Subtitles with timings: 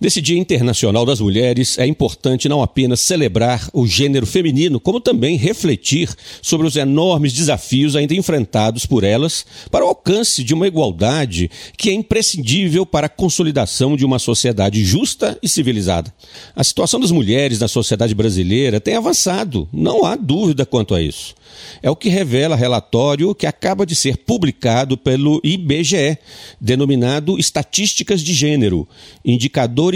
[0.00, 5.36] Nesse Dia Internacional das Mulheres, é importante não apenas celebrar o gênero feminino, como também
[5.36, 6.08] refletir
[6.40, 11.90] sobre os enormes desafios ainda enfrentados por elas para o alcance de uma igualdade que
[11.90, 16.10] é imprescindível para a consolidação de uma sociedade justa e civilizada.
[16.56, 21.34] A situação das mulheres na sociedade brasileira tem avançado, não há dúvida quanto a isso.
[21.82, 26.18] É o que revela relatório que acaba de ser publicado pelo IBGE,
[26.60, 28.88] denominado Estatísticas de Gênero,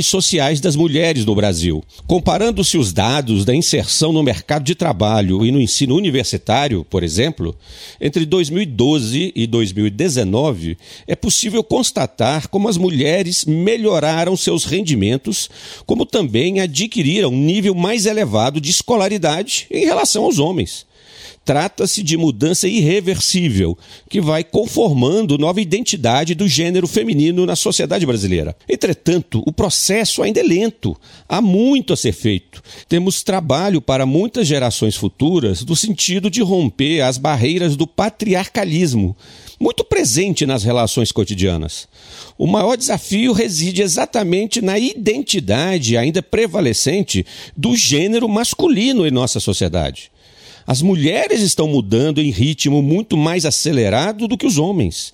[0.02, 1.84] Sociais das Mulheres no Brasil.
[2.06, 7.54] Comparando-se os dados da inserção no mercado de trabalho e no ensino universitário, por exemplo,
[8.00, 10.76] entre 2012 e 2019,
[11.06, 15.48] é possível constatar como as mulheres melhoraram seus rendimentos,
[15.86, 20.86] como também adquiriram um nível mais elevado de escolaridade em relação aos homens.
[21.44, 23.76] Trata-se de mudança irreversível,
[24.08, 28.56] que vai conformando nova identidade do gênero feminino na sociedade brasileira.
[28.66, 30.96] Entretanto, o processo ainda é lento,
[31.28, 32.62] há muito a ser feito.
[32.88, 39.14] Temos trabalho para muitas gerações futuras no sentido de romper as barreiras do patriarcalismo,
[39.60, 41.86] muito presente nas relações cotidianas.
[42.38, 47.24] O maior desafio reside exatamente na identidade ainda prevalecente
[47.56, 50.10] do gênero masculino em nossa sociedade.
[50.66, 55.12] As mulheres estão mudando em ritmo muito mais acelerado do que os homens.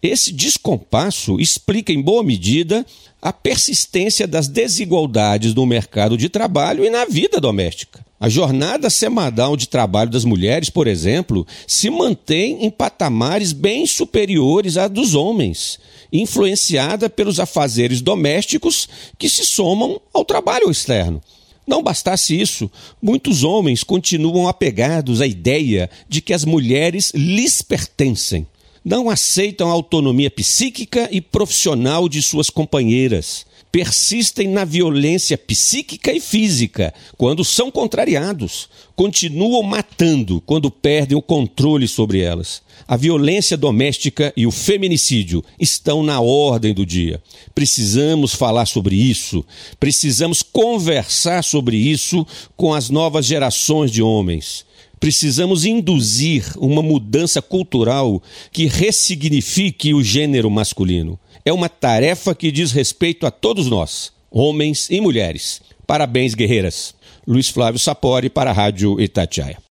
[0.00, 2.86] Esse descompasso explica, em boa medida,
[3.20, 8.04] a persistência das desigualdades no mercado de trabalho e na vida doméstica.
[8.18, 14.76] A jornada semanal de trabalho das mulheres, por exemplo, se mantém em patamares bem superiores
[14.76, 15.80] à dos homens,
[16.12, 21.20] influenciada pelos afazeres domésticos que se somam ao trabalho externo.
[21.66, 28.46] Não bastasse isso, muitos homens continuam apegados à ideia de que as mulheres lhes pertencem.
[28.84, 33.46] Não aceitam a autonomia psíquica e profissional de suas companheiras.
[33.72, 38.68] Persistem na violência psíquica e física quando são contrariados.
[38.94, 42.60] Continuam matando quando perdem o controle sobre elas.
[42.86, 47.22] A violência doméstica e o feminicídio estão na ordem do dia.
[47.54, 49.42] Precisamos falar sobre isso,
[49.80, 54.66] precisamos conversar sobre isso com as novas gerações de homens.
[55.02, 61.18] Precisamos induzir uma mudança cultural que ressignifique o gênero masculino.
[61.44, 65.60] É uma tarefa que diz respeito a todos nós, homens e mulheres.
[65.88, 66.94] Parabéns, guerreiras.
[67.26, 69.61] Luiz Flávio Sapori para a Rádio Itatiaia.